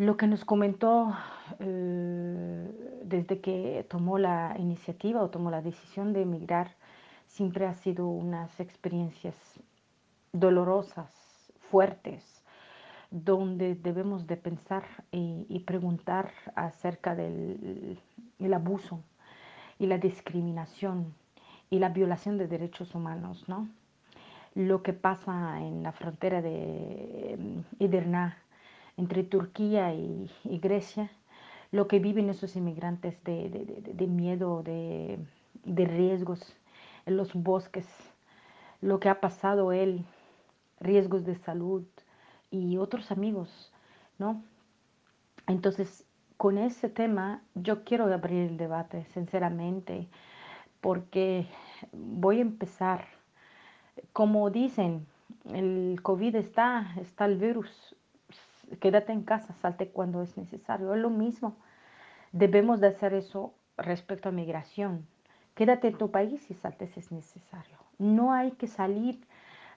Lo 0.00 0.16
que 0.16 0.26
nos 0.26 0.46
comentó 0.46 1.14
eh, 1.58 3.02
desde 3.04 3.42
que 3.42 3.84
tomó 3.90 4.16
la 4.16 4.56
iniciativa 4.58 5.20
o 5.20 5.28
tomó 5.28 5.50
la 5.50 5.60
decisión 5.60 6.14
de 6.14 6.22
emigrar 6.22 6.74
siempre 7.30 7.66
ha 7.66 7.74
sido 7.74 8.06
unas 8.08 8.60
experiencias 8.60 9.34
dolorosas, 10.32 11.10
fuertes, 11.70 12.22
donde 13.10 13.74
debemos 13.74 14.26
de 14.26 14.36
pensar 14.36 14.84
y, 15.10 15.58
preguntar 15.60 16.32
acerca 16.54 17.14
del 17.14 17.98
abuso 18.52 19.02
y 19.78 19.86
la 19.86 19.98
discriminación 19.98 21.14
y 21.70 21.78
la 21.78 21.88
violación 21.88 22.36
de 22.36 22.48
derechos 22.48 22.94
humanos, 22.94 23.48
¿no? 23.48 23.68
Lo 24.54 24.82
que 24.82 24.92
pasa 24.92 25.60
en 25.60 25.82
la 25.84 25.92
frontera 25.92 26.42
de 26.42 27.38
Edirna 27.78 28.36
entre 28.96 29.22
Turquía 29.22 29.94
y, 29.94 30.28
Grecia, 30.44 31.10
lo 31.70 31.86
que 31.86 32.00
viven 32.00 32.28
esos 32.28 32.56
inmigrantes 32.56 33.22
de, 33.22 34.06
miedo, 34.08 34.62
de, 34.64 35.18
riesgos 35.64 36.56
en 37.06 37.16
los 37.16 37.34
bosques, 37.34 37.86
lo 38.80 39.00
que 39.00 39.08
ha 39.08 39.20
pasado 39.20 39.72
él, 39.72 40.04
riesgos 40.80 41.24
de 41.24 41.34
salud 41.34 41.84
y 42.50 42.78
otros 42.78 43.10
amigos, 43.10 43.72
¿no? 44.18 44.42
Entonces, 45.46 46.04
con 46.36 46.58
ese 46.58 46.88
tema 46.88 47.42
yo 47.54 47.84
quiero 47.84 48.12
abrir 48.12 48.48
el 48.48 48.56
debate, 48.56 49.04
sinceramente, 49.12 50.08
porque 50.80 51.46
voy 51.92 52.38
a 52.38 52.42
empezar, 52.42 53.04
como 54.12 54.50
dicen, 54.50 55.06
el 55.52 56.00
COVID 56.02 56.36
está, 56.36 56.94
está 57.00 57.26
el 57.26 57.36
virus, 57.36 57.96
quédate 58.80 59.12
en 59.12 59.22
casa, 59.22 59.52
salte 59.54 59.88
cuando 59.88 60.22
es 60.22 60.36
necesario. 60.36 60.94
Es 60.94 61.00
lo 61.00 61.10
mismo. 61.10 61.56
Debemos 62.32 62.80
de 62.80 62.88
hacer 62.88 63.14
eso 63.14 63.54
respecto 63.76 64.28
a 64.28 64.32
migración. 64.32 65.06
Quédate 65.54 65.88
en 65.88 65.98
tu 65.98 66.10
país 66.10 66.40
si 66.42 66.54
es 66.54 67.12
necesario. 67.12 67.76
No 67.98 68.32
hay 68.32 68.52
que 68.52 68.66
salir 68.66 69.20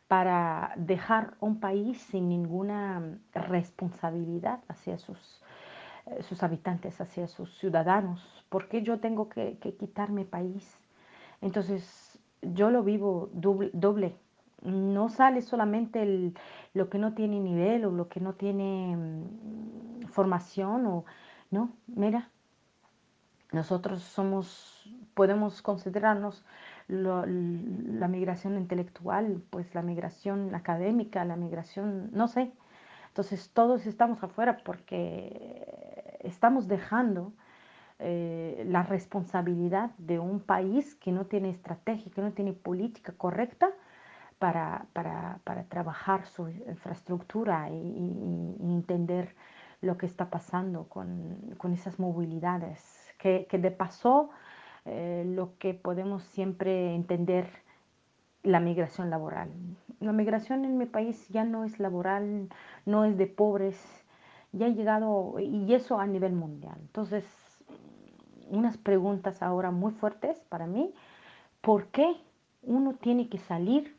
para 0.07 0.73
dejar 0.77 1.35
un 1.39 1.59
país 1.59 1.99
sin 2.01 2.29
ninguna 2.29 3.17
responsabilidad 3.33 4.59
hacia 4.67 4.97
sus, 4.97 5.41
eh, 6.05 6.23
sus 6.23 6.43
habitantes, 6.43 7.01
hacia 7.01 7.27
sus 7.27 7.57
ciudadanos. 7.57 8.45
¿Por 8.49 8.67
qué 8.67 8.83
yo 8.83 8.99
tengo 8.99 9.29
que, 9.29 9.57
quitar 9.79 10.11
mi 10.11 10.23
país? 10.23 10.77
Entonces, 11.41 12.19
yo 12.41 12.69
lo 12.69 12.83
vivo 12.83 13.29
doble 13.33 14.15
no 14.63 15.09
sale 15.09 15.41
solamente 15.41 16.33
lo 16.73 16.89
que 16.89 16.97
no 16.97 17.13
tiene 17.13 17.39
nivel 17.39 17.85
o 17.85 17.91
lo 17.91 18.07
que 18.07 18.19
no 18.19 18.33
tiene 18.33 18.95
mm, 18.95 20.07
formación 20.07 20.85
o 20.85 21.05
no, 21.51 21.71
mira, 21.87 22.29
nosotros 23.53 24.01
somos, 24.01 24.83
podemos 25.13 25.61
considerarnos 25.61 26.43
la 26.87 28.07
migración 28.07 28.57
intelectual, 28.57 29.41
pues 29.49 29.73
la 29.73 29.81
migración 29.81 30.53
académica, 30.53 31.23
la 31.23 31.37
migración, 31.37 32.09
no 32.11 32.27
sé. 32.27 32.51
Entonces 33.07 33.51
todos 33.51 33.85
estamos 33.85 34.21
afuera 34.23 34.57
porque 34.65 36.19
estamos 36.23 36.67
dejando 36.67 37.31
eh, 37.99 38.65
la 38.67 38.83
responsabilidad 38.83 39.91
de 39.97 40.19
un 40.19 40.39
país 40.39 40.95
que 40.95 41.11
no 41.11 41.25
tiene 41.25 41.51
estrategia, 41.51 42.11
que 42.11 42.21
no 42.21 42.31
tiene 42.31 42.53
política 42.53 43.13
correcta 43.15 43.69
para, 44.39 44.87
para, 44.93 45.39
para 45.43 45.63
trabajar 45.65 46.25
su 46.25 46.49
infraestructura 46.49 47.69
y, 47.69 48.57
entender 48.59 49.35
lo 49.81 49.97
que 49.97 50.05
está 50.05 50.29
pasando 50.29 50.85
con, 50.89 51.55
con 51.57 51.71
esas 51.71 51.99
movilidades, 51.99 53.02
que, 53.23 53.47
que 53.49 53.57
de 53.57 53.71
paso 53.71 54.29
eh, 54.85 55.23
lo 55.25 55.57
que 55.57 55.73
podemos 55.73 56.23
siempre 56.23 56.93
entender 56.93 57.47
la 58.43 58.59
migración 58.59 59.09
laboral. 59.09 59.49
La 60.01 60.11
migración 60.11 60.65
en 60.65 60.77
mi 60.77 60.85
país 60.85 61.29
ya 61.29 61.45
no 61.45 61.63
es 61.63 61.79
laboral, 61.79 62.49
no 62.85 63.05
es 63.05 63.17
de 63.17 63.27
pobres, 63.27 63.77
ya 64.51 64.65
ha 64.65 64.69
llegado, 64.69 65.39
y 65.39 65.73
eso 65.73 66.01
a 66.01 66.05
nivel 66.05 66.33
mundial. 66.33 66.75
Entonces, 66.81 67.23
unas 68.49 68.77
preguntas 68.77 69.41
ahora 69.41 69.71
muy 69.71 69.93
fuertes 69.93 70.37
para 70.49 70.67
mí, 70.67 70.93
¿por 71.61 71.87
qué 71.87 72.17
uno 72.61 72.95
tiene 72.95 73.29
que 73.29 73.37
salir 73.37 73.95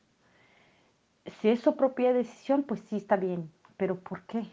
si 1.40 1.48
es 1.48 1.60
su 1.60 1.76
propia 1.76 2.12
decisión, 2.12 2.64
pues 2.64 2.80
sí 2.80 2.96
está 2.96 3.16
bien, 3.16 3.50
pero 3.78 3.98
¿por 3.98 4.26
qué 4.26 4.44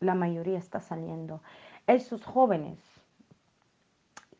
la 0.00 0.14
mayoría 0.14 0.58
está 0.58 0.80
saliendo? 0.80 1.42
Esos 1.86 2.24
jóvenes, 2.24 2.78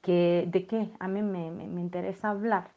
que, 0.05 0.47
¿de 0.49 0.67
qué? 0.67 0.90
A 1.01 1.09
mí 1.09 1.23
me, 1.23 1.81
interesa 1.81 2.29
hablar, 2.31 2.69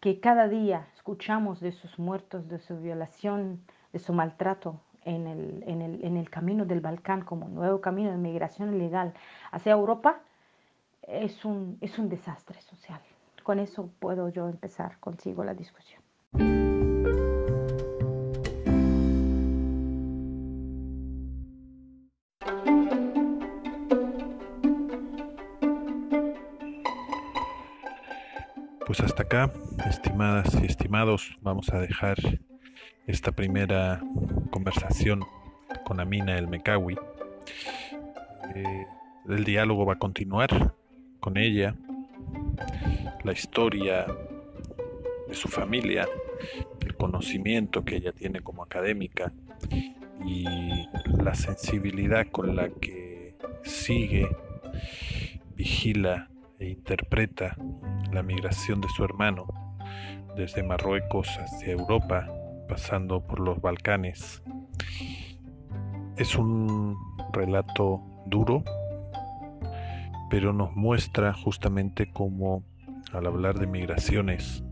que 0.00 0.18
cada 0.18 0.48
día 0.48 0.88
escuchamos 0.96 1.60
de 1.60 1.72
sus 1.72 1.98
muertos, 1.98 2.48
de 2.48 2.58
su 2.58 2.80
violación, 2.80 3.60
de 3.92 3.98
su 3.98 4.14
maltrato 4.14 4.80
en 5.04 5.26
el, 5.26 5.62
en 5.66 5.82
el, 5.82 6.02
en 6.02 6.16
el 6.16 6.30
camino 6.30 6.64
del 6.64 6.80
Balcán 6.80 7.20
como 7.20 7.48
nuevo 7.48 7.82
camino 7.82 8.10
de 8.10 8.16
migración 8.16 8.74
ilegal 8.74 9.12
hacia 9.52 9.72
Europa, 9.72 10.20
es 11.02 11.44
un, 11.44 11.76
es 11.82 11.98
un 11.98 12.08
desastre 12.08 12.60
social. 12.62 13.00
Con 13.42 13.58
eso 13.58 13.90
puedo 13.98 14.30
yo 14.30 14.48
empezar 14.48 14.98
consigo 15.00 15.44
la 15.44 15.52
discusión. 15.52 16.02
Pues 28.96 29.10
hasta 29.10 29.24
acá, 29.24 29.52
estimadas 29.88 30.56
y 30.62 30.66
estimados, 30.66 31.36
vamos 31.42 31.68
a 31.70 31.80
dejar 31.80 32.16
esta 33.08 33.32
primera 33.32 34.00
conversación 34.52 35.24
con 35.84 35.98
Amina 35.98 36.38
El 36.38 36.46
Mekawi. 36.46 36.96
Eh, 38.54 38.86
el 39.28 39.44
diálogo 39.44 39.84
va 39.84 39.94
a 39.94 39.98
continuar 39.98 40.74
con 41.18 41.36
ella, 41.38 41.74
la 43.24 43.32
historia 43.32 44.06
de 45.26 45.34
su 45.34 45.48
familia, 45.48 46.06
el 46.80 46.94
conocimiento 46.94 47.84
que 47.84 47.96
ella 47.96 48.12
tiene 48.12 48.42
como 48.42 48.62
académica 48.62 49.32
y 50.24 50.44
la 51.20 51.34
sensibilidad 51.34 52.28
con 52.28 52.54
la 52.54 52.68
que 52.68 53.34
sigue 53.64 54.28
vigila 55.56 56.28
e 56.64 56.70
interpreta 56.70 57.56
la 58.10 58.22
migración 58.22 58.80
de 58.80 58.88
su 58.88 59.04
hermano 59.04 59.46
desde 60.34 60.62
Marruecos 60.62 61.28
hacia 61.38 61.72
Europa, 61.72 62.26
pasando 62.68 63.20
por 63.20 63.38
los 63.38 63.60
Balcanes. 63.60 64.42
Es 66.16 66.36
un 66.36 66.96
relato 67.32 68.00
duro, 68.26 68.64
pero 70.30 70.52
nos 70.52 70.74
muestra 70.74 71.34
justamente 71.34 72.10
cómo 72.10 72.64
al 73.12 73.26
hablar 73.26 73.58
de 73.58 73.66
migraciones 73.66 74.64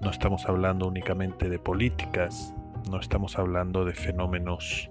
no 0.00 0.10
estamos 0.10 0.46
hablando 0.46 0.88
únicamente 0.88 1.48
de 1.48 1.60
políticas, 1.60 2.52
no 2.90 2.98
estamos 2.98 3.38
hablando 3.38 3.84
de 3.84 3.94
fenómenos 3.94 4.90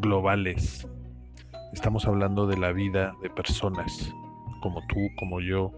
globales, 0.00 0.86
estamos 1.72 2.06
hablando 2.06 2.46
de 2.46 2.56
la 2.56 2.72
vida 2.72 3.14
de 3.20 3.30
personas 3.30 4.14
como 4.62 4.80
tú, 4.86 5.08
como 5.18 5.40
yo, 5.40 5.70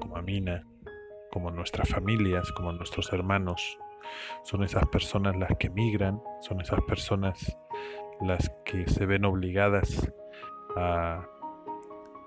como 0.00 0.16
Amina, 0.16 0.64
como 1.30 1.50
nuestras 1.50 1.88
familias, 1.88 2.52
como 2.52 2.72
nuestros 2.72 3.12
hermanos. 3.12 3.78
Son 4.42 4.62
esas 4.62 4.86
personas 4.86 5.36
las 5.36 5.56
que 5.58 5.70
migran, 5.70 6.20
son 6.40 6.60
esas 6.60 6.80
personas 6.82 7.56
las 8.20 8.50
que 8.64 8.86
se 8.88 9.06
ven 9.06 9.24
obligadas 9.24 10.10
a 10.76 11.26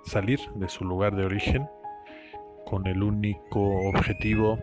salir 0.04 0.40
de 0.56 0.70
su 0.70 0.86
lugar 0.86 1.16
de 1.16 1.26
origen 1.26 1.68
con 2.66 2.88
el 2.88 3.04
único 3.04 3.60
objetivo 3.90 4.58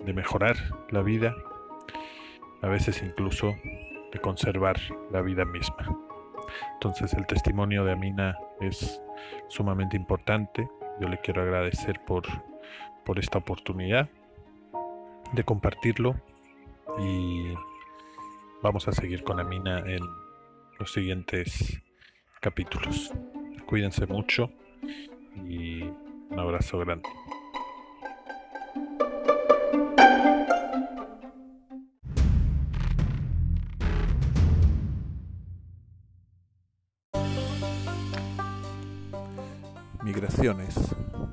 de 0.00 0.12
mejorar 0.12 0.56
la 0.90 1.02
vida, 1.02 1.34
a 2.62 2.68
veces 2.68 3.02
incluso 3.02 3.54
de 4.12 4.18
conservar 4.20 4.76
la 5.10 5.22
vida 5.22 5.44
misma. 5.44 5.96
Entonces 6.74 7.14
el 7.14 7.26
testimonio 7.26 7.84
de 7.84 7.92
Amina 7.92 8.36
es 8.60 9.00
sumamente 9.48 9.96
importante. 9.96 10.68
Yo 11.00 11.08
le 11.08 11.18
quiero 11.18 11.42
agradecer 11.42 12.00
por, 12.06 12.24
por 13.04 13.18
esta 13.18 13.38
oportunidad 13.38 14.08
de 15.32 15.44
compartirlo 15.44 16.14
y 16.98 17.54
vamos 18.62 18.88
a 18.88 18.92
seguir 18.92 19.22
con 19.22 19.40
Amina 19.40 19.78
en 19.86 20.00
los 20.78 20.92
siguientes 20.92 21.82
capítulos. 22.40 23.12
Cuídense 23.66 24.06
mucho 24.06 24.50
y 25.48 25.82
un 25.82 26.38
abrazo 26.38 26.78
grande. 26.78 27.08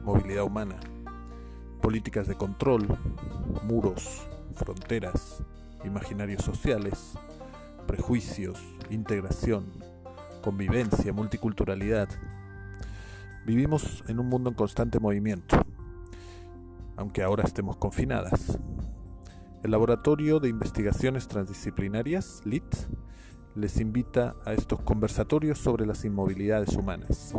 Movilidad 0.04 0.44
humana, 0.44 0.76
políticas 1.82 2.28
de 2.28 2.36
control, 2.36 2.86
muros, 3.64 4.28
fronteras, 4.54 5.46
imaginarios 5.86 6.44
sociales, 6.44 7.14
prejuicios, 7.88 8.62
integración, 8.90 9.64
convivencia, 10.44 11.14
multiculturalidad. 11.14 12.10
Vivimos 13.46 14.04
en 14.10 14.20
un 14.20 14.28
mundo 14.28 14.50
en 14.50 14.56
constante 14.58 15.00
movimiento, 15.00 15.56
aunque 16.98 17.24
ahora 17.24 17.46
estemos 17.46 17.78
confinadas. 17.78 18.60
El 19.64 19.72
Laboratorio 19.72 20.42
de 20.42 20.50
Investigaciones 20.50 21.30
Transdisciplinarias, 21.30 22.42
LIT, 22.44 22.76
les 23.56 23.80
invita 23.80 24.36
a 24.46 24.52
estos 24.52 24.82
conversatorios 24.82 25.60
sobre 25.60 25.86
las 25.86 26.04
inmovilidades 26.04 26.76
humanas, 26.76 27.34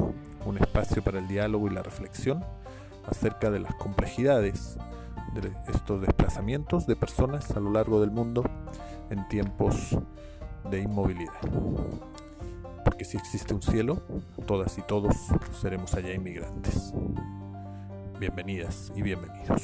un 0.48 0.58
espacio 0.58 1.02
para 1.02 1.18
el 1.18 1.28
diálogo 1.28 1.66
y 1.66 1.70
la 1.70 1.82
reflexión 1.82 2.44
acerca 3.06 3.50
de 3.50 3.60
las 3.60 3.74
complejidades 3.74 4.78
de 5.34 5.52
estos 5.72 6.00
desplazamientos 6.00 6.86
de 6.86 6.96
personas 6.96 7.50
a 7.50 7.60
lo 7.60 7.70
largo 7.70 8.00
del 8.00 8.10
mundo 8.10 8.42
en 9.10 9.28
tiempos 9.28 9.96
de 10.70 10.80
inmovilidad. 10.80 11.32
Porque 12.84 13.04
si 13.04 13.18
existe 13.18 13.54
un 13.54 13.62
cielo, 13.62 14.02
todas 14.46 14.78
y 14.78 14.82
todos 14.82 15.14
seremos 15.60 15.94
allá 15.94 16.14
inmigrantes. 16.14 16.94
Bienvenidas 18.18 18.90
y 18.96 19.02
bienvenidos. 19.02 19.62